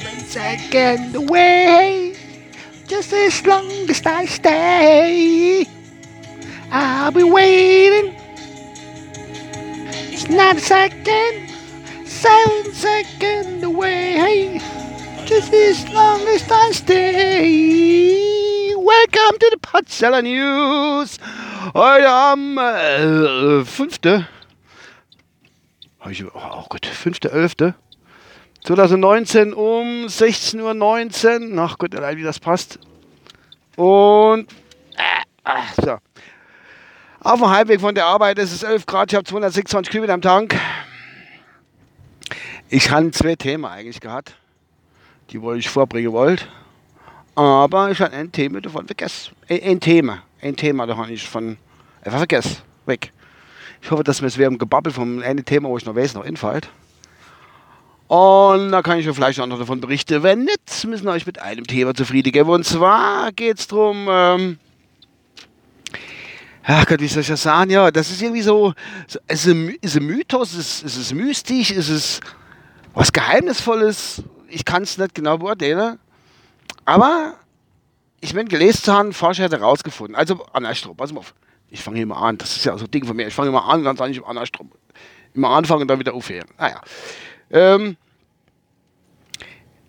seven 0.00 0.18
seconds 0.24 1.14
away. 1.14 2.14
Just 2.88 3.12
as 3.12 3.46
long 3.46 3.70
as 3.88 4.02
I 4.04 4.26
stay, 4.26 5.64
I'll 6.72 7.12
be 7.12 7.22
waiting. 7.22 8.12
It's 10.12 10.28
not 10.28 10.56
a 10.56 10.60
second, 10.60 11.48
seven 12.06 12.74
seconds 12.74 13.62
away. 13.62 14.60
Just 15.26 15.52
as 15.52 15.88
long 15.90 16.26
as 16.26 16.42
I 16.50 16.72
stay. 16.72 18.74
Welcome 18.74 19.38
to 19.38 19.50
the 19.52 19.58
Potzeller 19.62 20.22
News. 20.22 21.18
Uh, 21.20 21.70
Heute 21.72 22.08
am 22.08 22.58
äh, 22.58 23.64
5. 23.64 24.26
Oh 26.34 26.66
Gott, 26.68 26.86
5.11. 26.86 27.74
2019 28.64 29.52
um 29.52 30.06
16.19 30.06 31.52
Uhr. 31.52 31.62
Ach 31.62 31.76
Gott, 31.76 31.94
allein 31.94 32.16
wie 32.16 32.22
das 32.22 32.40
passt. 32.40 32.78
Und 33.76 34.46
äh, 35.44 35.82
so. 35.82 35.98
Auf 37.20 37.40
dem 37.40 37.50
Heimweg 37.50 37.80
von 37.80 37.94
der 37.94 38.06
Arbeit 38.06 38.38
ist 38.38 38.52
es 38.52 38.62
11 38.62 38.86
Grad, 38.86 39.12
ich 39.12 39.16
habe 39.16 39.24
226 39.24 39.90
Kilometer 39.90 40.14
am 40.14 40.22
Tank. 40.22 40.58
Ich 42.70 42.90
habe 42.90 43.10
zwei 43.10 43.36
Themen 43.36 43.66
eigentlich 43.66 44.00
gehabt, 44.00 44.34
die 45.30 45.40
wollte 45.42 45.60
ich 45.60 45.68
vorbringen 45.68 46.12
wollte. 46.12 46.46
Aber 47.34 47.90
ich 47.90 48.00
habe 48.00 48.12
ein 48.14 48.32
Thema 48.32 48.60
davon 48.60 48.86
vergessen. 48.86 49.34
Ein, 49.48 49.80
Thema, 49.80 50.22
ein 50.40 50.56
Thema 50.56 50.86
davon 50.86 51.10
ich 51.10 51.28
von 51.28 51.58
einfach 52.02 52.18
vergessen. 52.18 52.58
Weg. 52.86 53.12
Ich 53.82 53.90
hoffe, 53.90 54.04
dass 54.04 54.22
mir 54.22 54.28
es 54.28 54.38
während 54.38 54.58
Gebabbel 54.58 54.92
vom 54.92 55.20
einen 55.22 55.44
Thema, 55.44 55.68
wo 55.68 55.76
ich 55.76 55.84
noch 55.84 55.96
weiß, 55.96 56.14
noch 56.14 56.24
infällt. 56.24 56.70
Und 58.06 58.70
da 58.70 58.82
kann 58.82 58.98
ich 58.98 59.08
euch 59.08 59.14
vielleicht 59.14 59.40
auch 59.40 59.46
noch 59.46 59.58
davon 59.58 59.80
berichten. 59.80 60.22
Wenn 60.22 60.40
nicht, 60.40 60.86
müssen 60.86 61.04
wir 61.06 61.12
euch 61.12 61.26
mit 61.26 61.40
einem 61.40 61.66
Thema 61.66 61.94
zufrieden 61.94 62.32
geben. 62.32 62.50
Und 62.50 62.64
zwar 62.64 63.32
geht 63.32 63.58
es 63.58 63.66
darum, 63.66 64.06
ähm, 64.10 64.58
ach 66.64 66.86
Gott, 66.86 67.00
wie 67.00 67.08
soll 67.08 67.22
ich 67.22 67.28
das 67.28 67.42
sagen? 67.42 67.70
Ja, 67.70 67.90
das 67.90 68.10
ist 68.10 68.20
irgendwie 68.20 68.42
so, 68.42 68.74
so 69.06 69.18
ist, 69.26 69.46
ein, 69.46 69.76
ist 69.80 69.96
ein 69.96 70.04
Mythos, 70.04 70.54
ist, 70.54 70.82
ist 70.82 70.96
es 70.96 71.12
mystisch, 71.14 71.70
ist 71.70 71.88
es 71.88 72.20
was 72.92 73.12
Geheimnisvolles? 73.12 74.22
Ich 74.48 74.64
kann 74.64 74.82
es 74.82 74.98
nicht 74.98 75.14
genau 75.14 75.38
beurteilen. 75.38 75.98
Aber 76.84 77.34
ich 78.20 78.34
bin 78.34 78.48
gelesen 78.48 78.82
zu 78.82 78.92
haben, 78.92 79.12
Forscher 79.12 79.44
hat 79.44 79.52
herausgefunden. 79.52 80.14
Also, 80.14 80.44
andersrum, 80.52 80.96
pass 80.96 81.12
mal 81.12 81.20
auf. 81.20 81.34
Ich 81.70 81.82
fange 81.82 82.04
mal 82.06 82.16
an. 82.16 82.38
Das 82.38 82.56
ist 82.56 82.64
ja 82.64 82.76
so 82.78 82.84
ein 82.84 82.90
Ding 82.90 83.04
von 83.04 83.16
mir. 83.16 83.26
Ich 83.26 83.34
fange 83.34 83.48
immer 83.48 83.64
an, 83.64 83.82
ganz 83.82 84.00
eigentlich 84.00 84.24
andersrum. 84.24 84.70
Immer 85.34 85.50
anfangen 85.50 85.82
und 85.82 85.88
dann 85.88 85.98
wieder 85.98 86.14
aufhören. 86.14 86.48
Naja. 86.58 86.80
Ähm, 87.54 87.96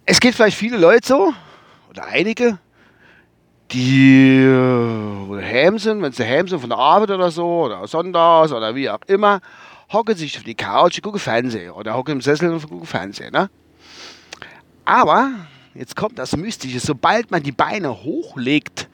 es 0.05 0.19
geht 0.19 0.35
vielleicht 0.35 0.55
viele 0.55 0.77
Leute 0.77 1.08
so, 1.08 1.33
oder 1.89 2.05
einige, 2.05 2.59
die 3.72 4.44
äh, 4.44 5.41
heim 5.41 5.80
sind, 5.80 6.03
wenn 6.03 6.11
sie 6.11 6.23
heim 6.23 6.47
sind 6.47 6.59
von 6.59 6.69
der 6.69 6.77
Arbeit 6.77 7.09
oder 7.09 7.31
so, 7.31 7.63
oder 7.63 7.88
sonntags 7.88 8.52
oder 8.52 8.75
wie 8.75 8.88
auch 8.88 9.02
immer, 9.07 9.41
hocken 9.91 10.16
sich 10.16 10.38
auf 10.38 10.44
die 10.44 10.53
Couch 10.53 11.02
gucken 11.02 11.19
Fernsehen. 11.19 11.72
Oder 11.72 11.95
hocken 11.95 12.11
im 12.11 12.22
Sessel 12.22 12.53
und 12.53 12.61
gucken 12.61 12.85
Fernsehen. 12.85 13.33
Ne? 13.33 13.49
Aber, 14.85 15.31
jetzt 15.73 15.95
kommt 15.95 16.19
das 16.19 16.38
Mystische, 16.38 16.79
sobald 16.79 17.31
man 17.31 17.41
die 17.41 17.52
Beine 17.52 18.03
hochlegt 18.03 18.88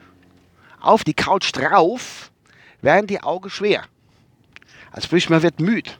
auf 0.80 1.04
die 1.04 1.14
Couch 1.14 1.52
drauf, 1.52 2.30
werden 2.80 3.06
die 3.06 3.22
Augen 3.22 3.50
schwer. 3.50 3.82
Also 4.90 5.06
sprich, 5.06 5.28
man 5.28 5.42
wird 5.42 5.60
müde. 5.60 5.90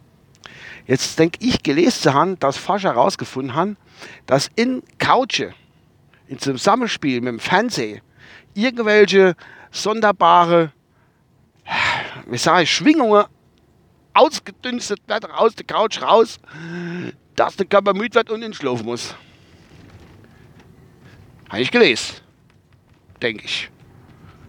Jetzt 0.86 1.18
denke 1.18 1.38
ich 1.40 1.62
gelesen 1.62 2.02
zu 2.02 2.14
haben, 2.14 2.38
dass 2.38 2.56
Forscher 2.56 2.94
herausgefunden 2.94 3.54
haben, 3.54 3.76
dass 4.26 4.50
in 4.56 4.82
Couche, 4.98 5.54
in 6.26 6.38
Zusammenspiel 6.38 7.20
mit 7.20 7.28
dem 7.28 7.38
Fernsehen, 7.38 8.00
irgendwelche 8.54 9.36
sonderbare, 9.70 10.72
wie 12.26 12.38
sage 12.38 12.64
ich, 12.64 12.74
Schwingungen 12.74 13.24
ausgedünstet 14.14 15.00
werden 15.06 15.30
aus 15.30 15.54
der 15.54 15.66
Couch 15.66 16.02
raus, 16.02 16.38
dass 17.36 17.56
der 17.56 17.66
Körper 17.66 17.94
müde 17.94 18.14
wird 18.14 18.30
und 18.30 18.42
entschlafen 18.42 18.84
muss. 18.84 19.14
Habe 21.48 21.62
ich 21.62 21.70
gelesen. 21.70 22.16
Denke 23.20 23.44
ich. 23.44 23.70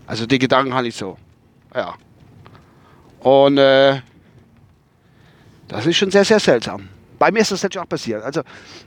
Also 0.08 0.26
die 0.26 0.40
Gedanken 0.40 0.74
habe 0.74 0.88
ich 0.88 0.96
so. 0.96 1.18
Ja. 1.74 1.96
Und 3.20 3.58
äh, 3.58 4.02
das 5.74 5.88
ist 5.88 5.98
schon 5.98 6.12
sehr, 6.12 6.24
sehr 6.24 6.40
seltsam. 6.40 6.88
Bei 7.18 7.32
mir 7.32 7.40
ist 7.40 7.52
das 7.52 7.64
natürlich 7.64 7.84
auch 7.84 7.90
passiert. 7.90 8.24
Also, 8.24 8.42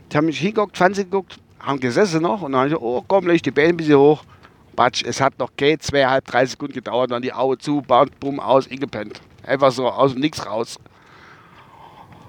ich 0.08 0.14
habe 0.14 0.26
mich 0.26 0.38
hingeguckt, 0.38 0.76
Fernsehen 0.76 1.10
geguckt, 1.10 1.36
haben 1.58 1.80
gesessen 1.80 2.22
noch 2.22 2.42
und 2.42 2.52
dann 2.52 2.60
habe 2.60 2.68
ich 2.68 2.74
gesagt, 2.74 2.86
oh 2.86 3.04
komm, 3.08 3.26
leg 3.26 3.42
die 3.42 3.50
Beine 3.50 3.70
ein 3.70 3.76
bisschen 3.76 3.98
hoch. 3.98 4.22
Batsch, 4.76 5.02
es 5.04 5.20
hat 5.20 5.36
noch 5.40 5.50
geht, 5.56 5.82
zweieinhalb, 5.82 6.24
drei 6.26 6.46
Sekunden 6.46 6.74
gedauert, 6.74 7.10
dann 7.10 7.22
die 7.22 7.32
Augen 7.32 7.58
zu, 7.58 7.82
bumm, 8.20 8.38
aus, 8.38 8.68
ingepennt. 8.68 9.20
Einfach 9.42 9.72
so 9.72 9.88
aus 9.88 10.12
dem 10.12 10.20
Nix 10.20 10.46
raus. 10.46 10.78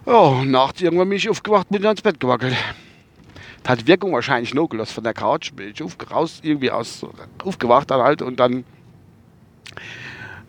Ja, 0.07 0.43
nachts 0.43 0.81
irgendwann 0.81 1.09
bin 1.09 1.17
ich 1.17 1.29
aufgewacht, 1.29 1.69
bin 1.69 1.83
dann 1.83 1.91
ins 1.91 2.01
Bett 2.01 2.19
gewackelt. 2.19 2.55
Das 3.61 3.71
hat 3.73 3.85
Wirkung 3.85 4.13
wahrscheinlich 4.13 4.55
noch 4.55 4.69
gelassen 4.69 4.93
von 4.93 5.03
der 5.03 5.13
Couch. 5.13 5.53
Bin 5.53 5.69
ich 5.69 5.83
auf, 5.83 5.95
raus, 6.09 6.39
irgendwie 6.41 6.71
aus, 6.71 7.05
aufgewacht 7.43 7.91
dann 7.91 8.01
halt 8.01 8.23
und 8.23 8.39
dann 8.39 8.63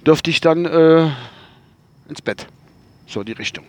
durfte 0.02 0.30
ich 0.30 0.40
dann 0.40 0.64
äh, 0.64 1.10
ins 2.08 2.22
Bett. 2.22 2.46
So 3.06 3.22
die 3.22 3.32
Richtung. 3.32 3.64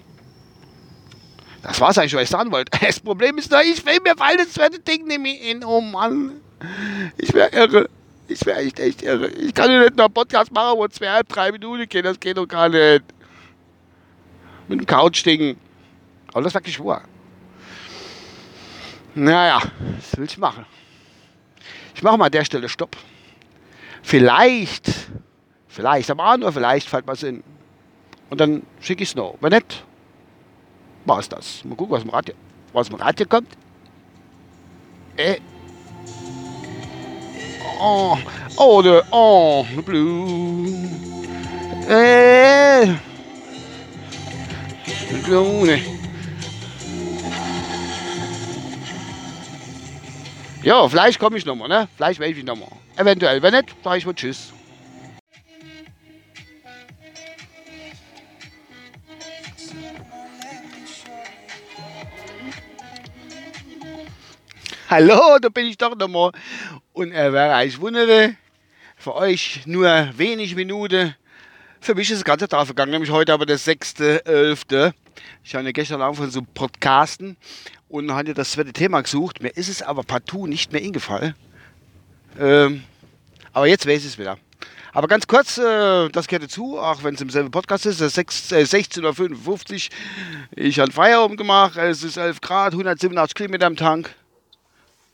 Das 1.62 1.80
war's 1.81 1.97
eigentlich, 1.97 2.14
was 2.14 2.24
ich 2.24 2.30
sagen 2.30 2.52
wollte. 2.52 2.78
Das 2.86 3.00
Problem 3.00 3.38
ist 3.38 3.52
nur, 3.52 3.62
ich 3.62 3.86
will 3.86 4.00
mir 4.03 4.16
fallen 4.16 4.38
das 4.38 4.53
zweite 4.53 4.80
Ding 4.80 5.06
nämlich 5.06 5.42
in. 5.50 5.64
Oh 5.64 5.81
Mann. 5.81 6.42
Ich 7.18 7.34
wäre 7.34 7.50
irre. 7.52 7.90
Ich 8.28 8.46
wäre 8.46 8.59
echt, 8.59 8.80
echt 8.80 9.02
irre. 9.02 9.28
Ich 9.28 9.53
kann 9.53 9.70
nicht 9.70 9.96
noch 9.96 10.06
einen 10.06 10.14
Podcast 10.14 10.52
machen, 10.52 10.78
wo 10.78 10.88
zweieinhalb, 10.88 11.28
drei 11.30 11.52
Minuten 11.52 11.88
gehen. 11.90 12.03
Das 12.03 12.20
geht 12.20 12.38
doch 12.38 12.47
gar 12.47 12.70
nicht. 12.70 13.03
Mit 14.68 14.80
dem 14.80 14.86
Couch-Ding. 14.86 15.58
Aber 16.28 16.44
das 16.44 16.52
ist 16.52 16.56
wirklich 16.56 16.84
wahr. 16.84 17.03
Naja, 19.16 19.62
was 19.97 20.18
will 20.18 20.26
ich 20.26 20.38
machen? 20.38 20.66
Ich 21.96 22.03
mache 22.03 22.18
mal 22.18 22.26
an 22.28 22.31
der 22.31 22.46
Stelle 22.46 22.70
Stopp. 22.70 22.96
Vielleicht, 24.03 24.90
vielleicht, 25.68 26.09
aber 26.12 26.31
auch 26.31 26.38
nur 26.38 26.52
vielleicht 26.53 26.88
fällt 26.88 27.08
mir 27.08 27.16
Sinn. 27.16 27.44
Und 28.30 28.40
dann 28.40 28.64
schicke 28.80 29.03
ich 29.03 29.09
es 29.09 29.16
noch. 29.16 29.38
Wenn 29.41 29.53
nicht, 29.53 29.84
war 31.09 31.20
es 31.20 31.28
das. 31.28 31.66
Mal 31.66 31.75
gucken, 31.75 31.96
was 31.96 32.03
im 32.03 32.09
Radio, 32.09 32.36
was 32.72 32.88
im 32.90 32.96
Radio 32.96 33.25
kommt. 33.28 33.50
Äh. 35.18 35.40
Oh, 37.81 38.18
oh, 38.58 38.81
the, 38.81 39.02
oh, 39.12 39.66
blue. 39.86 40.68
Äh. 41.90 42.94
Blue, 45.25 45.66
ne. 45.66 45.81
Ja, 50.62 50.88
vielleicht 50.88 51.20
komme 51.20 51.38
ich 51.38 51.46
nochmal, 51.46 51.70
ne? 51.70 51.88
Vielleicht 51.96 52.20
werde 52.20 52.34
ich 52.34 52.44
nochmal. 52.44 52.70
Eventuell. 52.97 53.41
Wenn 53.41 53.53
nicht, 53.53 53.76
sage 53.84 53.97
ich 53.97 54.06
mal 54.06 54.14
Tschüss. 54.14 54.53
Hallo, 64.90 65.38
da 65.40 65.50
bin 65.50 65.68
ich 65.68 65.78
doch 65.78 65.96
nochmal. 65.96 66.32
Und 66.94 67.12
er 67.12 67.32
wäre 67.32 67.54
eigentlich 67.54 67.80
wundere. 67.80 68.36
Für 68.98 69.14
euch 69.14 69.62
nur 69.68 70.10
wenig 70.18 70.56
Minuten. 70.56 71.14
Für 71.80 71.94
mich 71.94 72.10
ist 72.10 72.18
das 72.18 72.26
ganze 72.26 72.48
Tag 72.48 72.66
vergangen, 72.66 72.94
nämlich 72.94 73.12
heute 73.12 73.32
aber 73.32 73.46
der 73.46 73.60
6.11. 73.60 74.94
Ich 75.44 75.53
habe 75.53 75.72
gestern 75.74 76.02
Abend 76.02 76.18
von 76.18 76.32
so 76.32 76.41
Podcasten 76.41 77.38
und 77.88 78.12
hatte 78.16 78.34
das 78.34 78.53
zweite 78.53 78.74
Thema 78.74 79.02
gesucht. 79.02 79.44
Mir 79.44 79.50
ist 79.50 79.70
es 79.70 79.84
aber 79.84 80.02
partout 80.02 80.47
nicht 80.47 80.74
mehr 80.74 80.82
eingefallen. 80.82 81.35
Ähm, 82.40 82.84
aber 83.53 83.68
jetzt 83.68 83.85
weiß 83.85 84.00
ich 84.00 84.14
es 84.14 84.18
wieder. 84.18 84.40
Aber 84.92 85.08
ganz 85.08 85.28
kurz, 85.28 85.59
äh, 85.59 86.09
das 86.09 86.28
gehört 86.28 86.46
dazu, 86.46 86.80
auch 86.80 87.03
wenn 87.03 87.14
es 87.14 87.22
im 87.22 87.30
selben 87.30 87.52
Podcast 87.52 87.85
ist, 87.85 88.02
äh, 88.02 88.06
16.55 88.06 89.90
Uhr. 89.92 89.97
Ich 90.56 90.80
habe 90.80 90.92
Feierabend 90.92 91.38
gemacht, 91.38 91.78
es 91.78 92.02
ist 92.02 92.18
11 92.18 92.42
Grad, 92.42 92.74
187 92.74 93.35
Kilometer 93.35 93.68
am 93.68 93.76
Tank. 93.76 94.16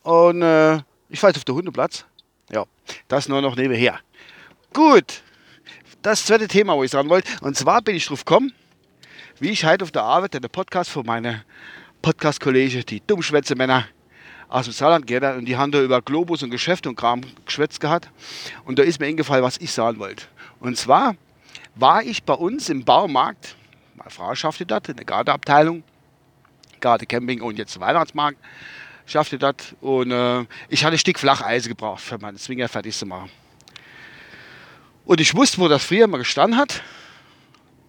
Und 0.06 0.44
äh, 0.44 0.76
ich 1.10 1.20
fahre 1.20 1.32
jetzt 1.32 1.38
auf 1.38 1.46
den 1.46 1.56
Hundeplatz. 1.56 2.06
Ja, 2.52 2.66
das 3.08 3.28
nur 3.28 3.42
noch 3.42 3.56
nebenher. 3.56 4.00
Gut, 4.72 5.24
das 6.04 6.24
zweite 6.24 6.48
Thema, 6.48 6.76
wo 6.76 6.84
ich 6.84 6.92
sagen 6.92 7.10
wollte. 7.10 7.28
Und 7.42 7.58
zwar 7.58 7.82
bin 7.82 7.96
ich 7.96 8.06
drauf 8.06 8.24
gekommen, 8.24 8.54
wie 9.40 9.50
ich 9.50 9.66
heute 9.66 9.84
auf 9.84 9.92
der 9.92 10.04
Arbeit 10.04 10.36
den 10.36 10.44
Podcast 10.44 10.92
von 10.92 11.08
meinen 11.08 11.44
Podcast-Kollegen, 12.04 12.86
die 12.86 13.02
Dummschwätze-Männer 13.08 13.88
aus 14.48 14.66
dem 14.66 14.74
Saarland 14.74 15.08
gehen. 15.08 15.24
Und 15.24 15.46
die 15.46 15.58
haben 15.58 15.72
da 15.72 15.82
über 15.82 16.04
Globus 16.04 16.44
und 16.44 16.52
Geschäfte 16.52 16.88
und 16.88 16.96
Kram 16.96 17.22
geschwätzt 17.44 17.80
gehabt. 17.80 18.12
Und 18.64 18.78
da 18.78 18.84
ist 18.84 19.00
mir 19.00 19.08
eingefallen, 19.08 19.44
was 19.44 19.58
ich 19.58 19.72
sagen 19.72 19.98
wollte. 19.98 20.26
Und 20.60 20.78
zwar 20.78 21.16
war 21.74 22.04
ich 22.04 22.22
bei 22.22 22.36
uns 22.36 22.70
im 22.70 22.86
Baumarkt, 22.86 23.56
meine 23.96 24.12
Frau 24.12 24.36
schaffte 24.36 24.68
das, 24.68 24.84
in 24.88 24.98
der 24.98 25.06
Gartenabteilung, 25.06 25.82
Gartencamping 26.80 27.42
und 27.42 27.58
jetzt 27.58 27.80
Weihnachtsmarkt 27.80 28.38
schafft 29.06 29.32
ihr 29.32 29.40
das? 29.40 29.56
Und 29.82 30.12
äh, 30.12 30.46
ich 30.70 30.84
hatte 30.84 30.96
ein 30.96 31.00
Stück 31.00 31.20
Flacheise 31.20 31.70
gebraucht, 31.70 32.02
für 32.02 32.18
meine 32.18 32.38
Zwinger 32.38 32.68
fertig 32.68 32.96
zu 32.96 33.06
machen. 33.06 33.30
Und 35.06 35.22
ich 35.22 35.36
wusste, 35.36 35.60
wo 35.60 35.68
das 35.68 35.86
früher 35.86 36.08
mal 36.08 36.18
gestanden 36.18 36.58
hat. 36.60 36.82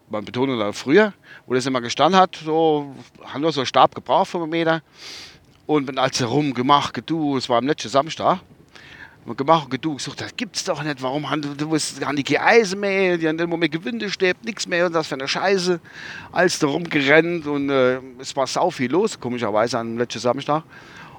Man 0.09 0.25
betont 0.25 0.61
das 0.61 0.79
früher, 0.79 1.13
wo 1.47 1.55
das 1.55 1.67
immer 1.67 1.81
gestanden 1.81 2.21
hat. 2.21 2.37
So, 2.45 2.95
haben 3.25 3.43
wir 3.43 3.51
so 3.53 3.61
einen 3.61 3.67
Stab 3.67 3.95
gebraucht, 3.95 4.29
5 4.29 4.47
Meter. 4.47 4.83
Und 5.67 5.87
bin 5.87 5.99
als 5.99 6.21
herum 6.21 6.55
gemacht, 6.55 6.95
gedu, 6.95 7.37
es 7.37 7.49
war 7.49 7.59
am 7.59 7.67
letzten 7.67 7.89
Samstag. 7.89 8.41
Und 9.25 9.37
gemacht, 9.37 9.69
gedu, 9.71 9.97
gesagt, 9.97 10.21
das 10.21 10.37
gibt's 10.37 10.63
doch 10.63 10.81
nicht. 10.85 11.03
Warum 11.03 11.29
haben 11.29 11.43
du, 11.43 11.55
du 11.55 11.77
gar 11.99 12.13
nicht 12.13 12.41
Eisen 12.41 12.79
mehr, 12.79 13.19
die 13.19 13.27
haben 13.27 13.39
immer 13.39 13.57
mehr 13.57 13.69
Gewindestäbe, 13.69 14.39
nichts 14.45 14.69
mehr 14.69 14.87
und 14.87 14.93
das 14.93 15.09
für 15.09 15.17
eine 15.17 15.27
Scheiße. 15.27 15.81
Als 16.31 16.61
da 16.61 16.69
rumgerannt 16.69 17.47
und 17.49 17.69
äh, 17.69 17.99
es 18.21 18.37
war 18.37 18.47
sau 18.47 18.71
viel 18.71 18.93
los, 18.93 19.19
komischerweise 19.19 19.81
am 19.81 19.99
letzten 19.99 20.21
Samstag. 20.21 20.63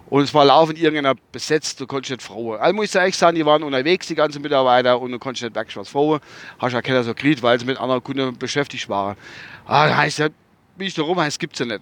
Und 0.09 0.23
es 0.23 0.33
war 0.33 0.45
laufend 0.45 0.79
irgendeiner 0.79 1.15
besetzt, 1.31 1.81
du 1.81 1.87
konntest 1.87 2.11
nicht 2.11 2.21
frohen. 2.21 2.59
Also 2.59 2.73
muss 2.73 2.85
ich 2.85 2.95
ehrlich 2.95 3.17
sagen, 3.17 3.35
die 3.35 3.45
waren 3.45 3.61
unterwegs, 3.63 4.07
die 4.07 4.15
ganzen 4.15 4.41
Mitarbeiter, 4.41 4.99
und 4.99 5.11
du 5.11 5.19
konntest 5.19 5.43
nicht 5.43 5.55
wirklich 5.55 5.75
was 5.75 5.89
frohen. 5.89 6.21
Hast 6.59 6.73
ja 6.73 6.81
keiner 6.81 7.03
so 7.03 7.13
gekriegt, 7.13 7.43
weil 7.43 7.59
sie 7.59 7.65
mit 7.65 7.77
anderen 7.77 8.03
Kunden 8.03 8.37
beschäftigt 8.37 8.87
waren. 8.87 9.17
Ah, 9.65 9.87
dann 9.87 9.97
heißt 9.97 10.19
ja, 10.19 10.29
bin 10.77 10.87
ich 10.87 10.93
da 10.93 11.01
rum, 11.01 11.19
heißt, 11.19 11.39
gibt's 11.39 11.59
ja 11.59 11.65
nicht. 11.65 11.81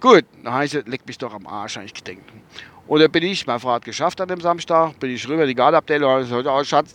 Gut, 0.00 0.24
dann 0.44 0.52
heißt 0.52 0.74
es, 0.74 0.86
leck 0.86 1.06
mich 1.06 1.16
doch 1.16 1.32
am 1.32 1.46
Arsch, 1.46 1.76
habe 1.76 1.86
ich 1.86 1.94
gedacht. 1.94 2.18
Und 2.86 3.00
dann 3.00 3.10
bin 3.10 3.22
ich, 3.22 3.46
mein 3.46 3.60
Frau 3.60 3.72
hat 3.72 3.84
geschafft 3.84 4.20
an 4.20 4.28
dem 4.28 4.40
Samstag, 4.40 4.98
bin 4.98 5.10
ich 5.10 5.28
rüber 5.28 5.42
in 5.42 5.48
die 5.48 5.54
Gartenabteilung 5.54 6.14
und 6.14 6.20
gesagt, 6.20 6.46
oh 6.46 6.64
Schatz, 6.64 6.94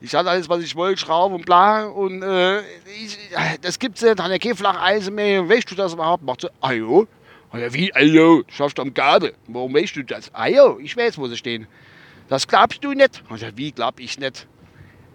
ich 0.00 0.14
hatte 0.14 0.28
alles, 0.28 0.48
was 0.48 0.62
ich 0.62 0.76
wollte, 0.76 1.00
Schrauben 1.00 1.36
und 1.36 1.46
bla. 1.46 1.84
Und 1.86 2.22
äh, 2.22 2.60
ich, 2.60 3.18
das 3.62 3.78
gibt's 3.78 4.02
nicht, 4.02 4.20
habe 4.20 4.32
ja 4.32 4.38
kein 4.38 4.54
Flacheisen 4.54 5.14
mehr. 5.14 5.48
Weißt 5.48 5.70
du 5.70 5.74
das 5.74 5.94
überhaupt? 5.94 6.22
Macht 6.22 6.42
so, 6.42 6.48
ah 6.60 6.72
jo. 6.72 7.06
Ja, 7.52 7.72
wie, 7.72 7.92
also, 7.92 8.42
schaffst 8.48 8.78
du 8.78 8.82
am 8.82 8.92
Gabe. 8.92 9.34
Warum 9.46 9.74
weißt 9.74 9.96
du 9.96 10.02
das? 10.02 10.32
Ah 10.34 10.48
jo, 10.48 10.78
ich 10.80 10.96
weiß, 10.96 11.16
wo 11.18 11.26
sie 11.28 11.36
stehen. 11.36 11.66
Das 12.28 12.46
glaubst 12.46 12.82
du 12.82 12.92
nicht. 12.92 13.22
Ja, 13.36 13.56
wie 13.56 13.72
glaub 13.72 14.00
ich 14.00 14.18
nicht? 14.18 14.46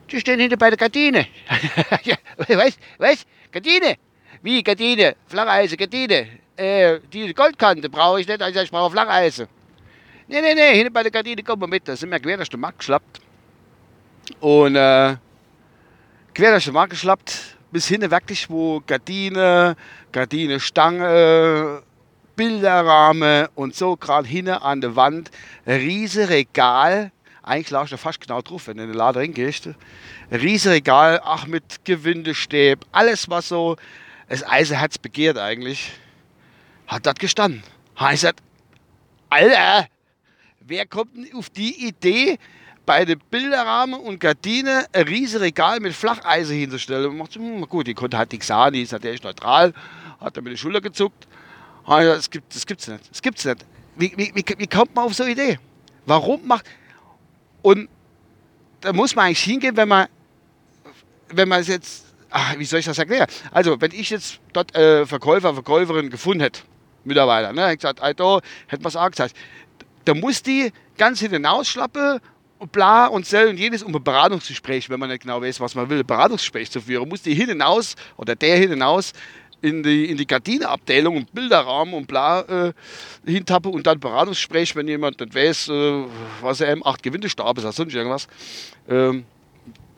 Die 0.09 0.19
stehen 0.19 0.39
hinter 0.39 0.57
bei 0.57 0.69
der 0.69 0.77
Gardine. 0.77 1.27
ja, 2.03 2.15
was? 2.37 2.77
Was? 2.97 3.25
Gardine? 3.51 3.95
Wie 4.41 4.63
Gardine? 4.63 5.15
Flacheise, 5.27 5.77
Gardine. 5.77 6.27
Äh, 6.55 6.99
diese 7.11 7.33
Goldkante 7.33 7.89
brauche 7.89 8.21
ich 8.21 8.27
nicht, 8.27 8.41
also 8.41 8.59
ich 8.59 8.71
brauche 8.71 8.91
Flacheise. 8.91 9.47
Nee, 10.27 10.41
nee, 10.41 10.53
nee, 10.53 10.75
hinten 10.75 10.93
bei 10.93 11.03
der 11.03 11.11
Gardine 11.11 11.43
kommen 11.43 11.61
wir 11.61 11.67
mit. 11.67 11.87
Da 11.87 11.95
sind 11.95 12.09
wir 12.09 12.19
quer 12.19 12.37
durch 12.37 12.49
den 12.49 12.59
Markt 12.59 12.79
geschlappt. 12.79 13.19
Und 14.39 14.75
äh, 14.75 15.15
quer 16.33 16.51
durch 16.51 16.65
den 16.65 16.73
Markt 16.73 16.91
geschlappt, 16.91 17.57
bis 17.71 17.87
hinten 17.87 18.11
wirklich, 18.11 18.49
wo 18.49 18.81
Gardine, 18.85 19.75
Gardine, 20.11 20.59
Stange, 20.59 21.83
Bilderrahmen 22.41 23.49
und 23.53 23.75
so, 23.75 23.95
gerade 23.95 24.27
hinten 24.27 24.53
an 24.53 24.81
der 24.81 24.95
Wand, 24.95 25.29
riesiges 25.67 26.27
Regal. 26.27 27.11
Eigentlich 27.43 27.69
lag 27.69 27.83
ich 27.83 27.91
da 27.91 27.97
fast 27.97 28.19
genau 28.19 28.41
drauf, 28.41 28.65
wenn 28.65 28.77
du 28.77 28.83
in 28.83 28.89
den 28.89 28.97
Laden 28.97 29.19
reingehst. 29.21 29.67
Ein 29.67 29.75
riesiges 30.31 30.71
Regal, 30.71 31.21
ach 31.23 31.45
mit 31.45 31.85
Gewindestäb, 31.85 32.79
alles 32.91 33.29
was 33.29 33.47
so 33.47 33.75
das 34.27 34.43
Eisenherz 34.43 34.97
begehrt 34.97 35.37
eigentlich, 35.37 35.91
hat 36.87 37.05
dort 37.05 37.19
gestanden. 37.19 37.61
Ich 37.95 38.09
gesagt, 38.09 38.41
Alter, 39.29 39.87
wer 40.61 40.87
kommt 40.87 41.15
denn 41.15 41.35
auf 41.35 41.51
die 41.51 41.89
Idee, 41.89 42.39
bei 42.87 43.05
den 43.05 43.19
Bilderrahmen 43.29 43.99
und 43.99 44.19
Gardine 44.19 44.87
ein 44.93 45.03
riesiges 45.03 45.41
Regal 45.41 45.79
mit 45.79 45.93
Flacheisen 45.93 46.57
hinzustellen? 46.57 47.11
Und 47.11 47.17
macht, 47.17 47.35
hm, 47.35 47.61
gut, 47.69 47.85
die 47.85 47.93
konnte 47.93 48.17
halt 48.17 48.31
nichts 48.31 48.47
sagen, 48.47 48.73
die 48.73 48.81
ist 48.81 48.93
natürlich 48.93 49.21
neutral, 49.21 49.75
hat 50.19 50.37
er 50.37 50.41
mit 50.41 50.53
der 50.53 50.57
Schulter 50.57 50.81
gezuckt. 50.81 51.27
Ah, 51.85 52.03
das, 52.03 52.29
gibt, 52.29 52.55
das 52.55 52.65
gibt's 52.65 52.87
nicht. 52.87 53.09
Das 53.09 53.21
gibt's 53.21 53.45
nicht. 53.45 53.65
Wie, 53.95 54.13
wie, 54.15 54.31
wie, 54.33 54.45
wie 54.57 54.67
kommt 54.67 54.95
man 54.95 55.05
auf 55.05 55.13
so 55.13 55.23
eine 55.23 55.33
Idee? 55.33 55.59
Warum 56.05 56.47
macht. 56.47 56.65
Und 57.61 57.89
da 58.81 58.93
muss 58.93 59.15
man 59.15 59.25
eigentlich 59.25 59.43
hingehen, 59.43 59.75
wenn 59.77 59.87
man, 59.87 60.07
wenn 61.29 61.47
man 61.47 61.61
es 61.61 61.67
jetzt. 61.67 62.05
Ach, 62.29 62.57
wie 62.57 62.65
soll 62.65 62.79
ich 62.79 62.85
das 62.85 62.97
erklären? 62.97 63.27
Also, 63.51 63.79
wenn 63.81 63.91
ich 63.91 64.09
jetzt 64.09 64.39
dort 64.53 64.73
äh, 64.73 65.05
Verkäufer, 65.05 65.53
Verkäuferin 65.53 66.09
gefunden 66.09 66.41
hätte, 66.41 66.61
Mitarbeiter, 67.03 67.51
ne, 67.51 67.73
ich 67.73 67.79
gesagt, 67.79 68.01
Alter, 68.01 68.39
hätte 68.67 68.83
man 68.83 68.89
es 68.89 68.95
auch 68.95 69.11
gesagt, 69.11 69.35
da 70.05 70.13
muss 70.13 70.41
die 70.41 70.71
ganz 70.97 71.19
hinten 71.19 71.45
ausschlappen 71.45 72.19
und 72.57 72.71
bla 72.71 73.07
und 73.07 73.25
sell 73.25 73.49
und 73.49 73.57
jedes 73.57 73.83
um 73.83 73.93
ein 73.95 74.03
Beratungsgespräch, 74.03 74.89
wenn 74.89 74.99
man 74.99 75.09
nicht 75.09 75.23
genau 75.23 75.41
weiß, 75.41 75.59
was 75.59 75.75
man 75.75 75.89
will, 75.89 75.99
ein 75.99 76.05
Beratungsgespräch 76.05 76.71
zu 76.71 76.79
führen, 76.79 77.09
muss 77.09 77.21
die 77.21 77.33
hinten 77.33 77.61
aus 77.61 77.95
oder 78.17 78.35
der 78.35 78.55
hinten 78.57 78.81
aus 78.81 79.13
in 79.61 79.83
die, 79.83 80.09
in 80.09 80.17
die 80.17 80.25
Gardineabteilung 80.25 81.17
und 81.17 81.33
Bilderrahmen 81.33 81.93
und 81.93 82.07
bla 82.07 82.41
äh, 82.41 82.73
hintappe 83.25 83.69
und 83.69 83.85
dann 83.85 83.99
Beratungsgespräch, 83.99 84.75
wenn 84.75 84.87
jemand 84.87 85.19
nicht 85.19 85.35
weiß, 85.35 85.69
äh, 85.69 86.05
was 86.41 86.61
er 86.61 86.75
M8 86.77 87.01
Gewindestab 87.01 87.57
ist 87.57 87.63
oder 87.63 87.73
sonst 87.73 87.93
irgendwas, 87.93 88.27
ähm, 88.89 89.25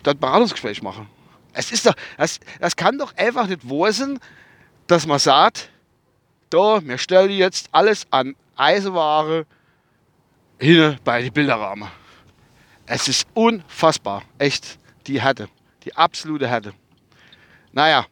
dann 0.04 0.18
Beratungsgespräch 0.18 0.82
machen. 0.82 1.08
Es 1.54 1.72
ist 1.72 1.86
doch, 1.86 1.94
das, 2.18 2.40
das 2.60 2.76
kann 2.76 2.98
doch 2.98 3.16
einfach 3.16 3.48
nicht 3.48 3.70
wahr 3.70 3.92
sein, 3.92 4.20
dass 4.88 5.08
man 5.08 5.20
sagt, 5.20 5.70
da, 6.50 6.82
wir 6.84 6.98
stellen 6.98 7.32
jetzt 7.32 7.70
alles 7.72 8.06
an 8.12 8.36
Eisenware 8.56 9.46
hin 10.60 10.98
bei 11.04 11.22
den 11.22 11.32
Bilderrahmen. 11.32 11.90
Es 12.86 13.08
ist 13.08 13.28
unfassbar, 13.34 14.24
echt, 14.38 14.78
die 15.08 15.22
Härte, 15.22 15.48
die 15.84 15.96
absolute 15.96 16.48
Härte. 16.48 16.74
Naja, 17.72 18.06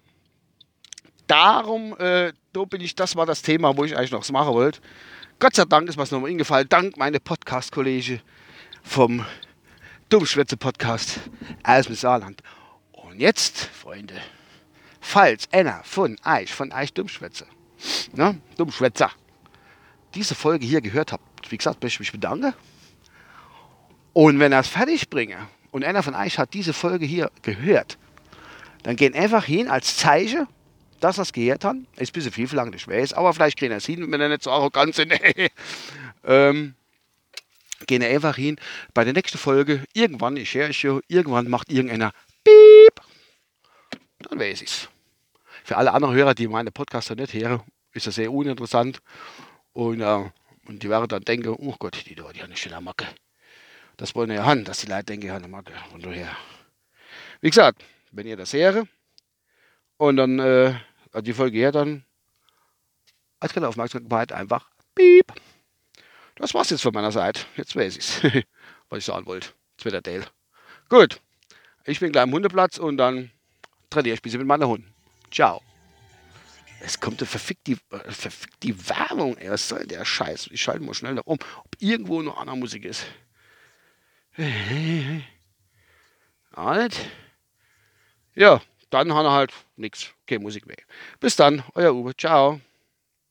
darum, 1.32 1.98
äh, 1.98 2.34
da 2.52 2.66
bin 2.66 2.82
ich, 2.82 2.94
das 2.94 3.16
war 3.16 3.26
das 3.26 3.42
Thema, 3.42 3.76
wo 3.78 3.86
ich 3.86 3.98
eigentlich 3.98 4.12
noch 4.12 4.20
was 4.20 4.32
machen 4.32 4.54
wollte. 4.54 4.82
Gott 5.40 5.56
sei 5.56 5.64
Dank 5.64 5.88
ist 5.88 5.96
mir 5.96 6.04
es 6.04 6.12
nochmal 6.12 6.30
eingefallen, 6.30 6.68
dank 6.68 6.98
meine 6.98 7.20
Podcast-Kollege 7.20 8.20
vom 8.84 9.26
Dummschwätze-Podcast 10.10 11.22
aus 11.64 11.86
dem 11.86 11.96
Saarland. 11.96 12.44
Und 12.92 13.20
jetzt, 13.20 13.58
Freunde, 13.60 14.16
falls 15.00 15.48
einer 15.54 15.82
von 15.86 16.18
euch, 16.26 16.54
von 16.54 16.74
euch 16.74 16.94
Dummschwätze, 16.94 17.46
ne, 18.14 18.40
Dummschwätzer, 18.58 19.12
diese 20.14 20.36
Folge 20.36 20.66
hier 20.66 20.82
gehört 20.82 21.14
habt, 21.14 21.50
wie 21.50 21.58
gesagt, 21.58 21.82
möchte 21.82 21.96
ich 21.96 22.00
mich 22.02 22.12
bedanken. 22.12 22.54
Und 24.12 24.40
wenn 24.40 24.52
er 24.52 24.60
es 24.60 24.68
fertig 24.68 25.10
bringe 25.10 25.38
und 25.72 25.86
einer 25.86 26.04
von 26.04 26.14
euch 26.14 26.38
hat 26.38 26.54
diese 26.54 26.74
Folge 26.74 27.06
hier 27.06 27.32
gehört, 27.42 27.98
dann 28.84 28.98
gehen 28.98 29.16
einfach 29.16 29.46
hin 29.46 29.70
als 29.70 29.96
Zeichen, 29.96 30.48
dass 31.02 31.18
er 31.18 31.24
es 31.24 31.34
gehört 31.34 31.66
hat. 31.66 31.76
Ist 31.98 32.12
ein 32.12 32.14
bisschen 32.14 32.32
viel 32.32 32.48
verlangt, 32.48 32.76
ich 32.76 32.88
weiß, 32.88 33.14
aber 33.14 33.34
vielleicht 33.34 33.58
kriegen 33.58 33.72
er 33.72 33.78
es 33.78 33.86
hin, 33.86 34.10
wenn 34.12 34.22
er 34.22 34.30
nicht 34.30 34.44
so 34.44 34.52
arrogant 34.52 34.96
sind. 34.96 35.14
ähm, 36.24 36.76
gehen 37.88 38.04
einfach 38.04 38.36
hin 38.36 38.58
bei 38.94 39.04
der 39.04 39.14
nächsten 39.14 39.38
Folge. 39.38 39.84
Irgendwann, 39.94 40.38
ich 40.38 40.54
höre 40.54 40.70
es 40.70 40.84
irgendwann 40.84 41.50
macht 41.50 41.72
irgendeiner 41.72 42.14
Piep. 42.44 43.02
Dann 44.20 44.40
weiß 44.40 44.62
ich 44.62 44.70
es. 44.70 44.90
Für 45.64 45.78
alle 45.78 45.92
anderen 45.94 46.16
Hörer, 46.16 46.34
die 46.34 46.48
meine 46.48 46.72
Podcasts 46.72 47.10
nicht 47.12 47.34
hören, 47.34 47.62
ist 47.94 48.08
das 48.08 48.16
sehr 48.16 48.32
uninteressant. 48.32 49.02
Und, 49.74 50.02
äh, 50.02 50.30
und 50.68 50.84
die 50.84 50.90
werden 50.90 51.08
dann 51.08 51.24
denken, 51.24 51.50
oh 51.50 51.76
Gott, 51.78 52.04
die, 52.06 52.16
die 52.16 52.22
haben 52.22 52.40
eine 52.40 52.58
schöne 52.58 52.82
Macke. 52.82 53.08
Das 53.98 54.16
wollen 54.16 54.30
wir 54.30 54.38
ja 54.38 54.46
haben, 54.46 54.64
dass 54.64 54.80
die 54.80 54.88
Leute 54.88 55.06
denken, 55.06 55.26
ich 55.26 55.32
habe 55.32 55.44
eine 55.44 55.52
Macke. 55.52 55.74
Und 55.94 56.06
daher. 56.06 56.36
Wie 57.42 57.50
gesagt, 57.50 57.84
wenn 58.12 58.28
ihr 58.28 58.38
das 58.38 58.54
höre 58.54 58.88
und 59.98 60.18
dann 60.18 60.40
äh, 60.40 60.76
die 61.14 61.34
Folge 61.34 61.58
her, 61.58 61.72
dann 61.72 62.06
als 63.40 63.54
keine 63.54 63.68
Aufmerksamkeit 63.68 64.32
einfach 64.32 64.70
piep. 64.96 65.26
Das 66.36 66.54
war's 66.54 66.70
jetzt 66.70 66.82
von 66.82 66.94
meiner 66.94 67.12
Seite. 67.12 67.42
Jetzt 67.58 67.76
weiß 67.76 67.98
ich's, 67.98 68.22
was 68.90 69.00
ich 69.00 69.06
sagen 69.06 69.26
wollte. 69.26 69.50
Zweiter 69.78 70.02
Teil. 70.02 70.26
Gut. 70.90 71.20
Ich 71.86 72.00
bin 72.00 72.12
gleich 72.12 72.24
am 72.24 72.32
Hundeplatz 72.32 72.78
und 72.78 72.98
dann 72.98 73.32
trainiere 73.90 74.14
ich 74.14 74.20
ein 74.20 74.24
bisschen 74.24 74.40
mit 74.40 74.48
meiner 74.48 74.68
Hund. 74.68 74.86
Ciao. 75.32 75.62
Es 76.84 77.00
kommt 77.00 77.20
eine 77.20 77.28
verfickte, 77.28 77.74
äh, 77.92 78.12
verfickte 78.12 78.90
Werbung. 78.90 79.38
Ey. 79.38 79.52
Was 79.52 79.68
soll 79.68 79.86
der 79.86 80.06
Scheiß? 80.06 80.50
Ich 80.52 80.62
schalte 80.62 80.84
mal 80.84 80.94
schnell 80.94 81.16
nach 81.16 81.26
um, 81.26 81.38
ob 81.58 81.76
irgendwo 81.80 82.22
noch 82.22 82.38
andere 82.38 82.58
Musik 82.58 82.86
ist. 82.86 83.06
Alt. 86.52 86.96
Ja, 88.34 88.62
dann 88.92 89.14
hat 89.14 89.26
er 89.26 89.32
halt 89.32 89.54
nichts, 89.76 90.12
keine 90.28 90.42
Musik 90.42 90.68
mehr. 90.68 90.78
Bis 91.20 91.36
dann, 91.36 91.64
euer 91.74 91.94
Uwe, 91.94 92.16
ciao. 92.16 92.62